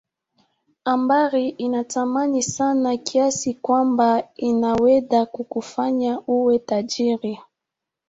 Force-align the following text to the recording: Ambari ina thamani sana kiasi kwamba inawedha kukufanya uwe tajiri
Ambari 0.85 1.49
ina 1.49 1.83
thamani 1.83 2.43
sana 2.43 2.97
kiasi 2.97 3.53
kwamba 3.53 4.23
inawedha 4.35 5.25
kukufanya 5.25 6.19
uwe 6.27 6.59
tajiri 6.59 7.39